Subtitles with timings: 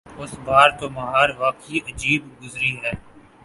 [0.17, 2.91] اس بار تو بہار واقعی عجیب گزری ہے۔